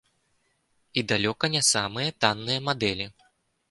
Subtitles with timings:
[0.97, 3.05] І далёка не самыя танныя мадэлі.